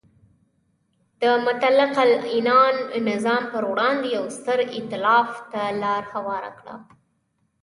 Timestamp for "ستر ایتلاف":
4.37-5.29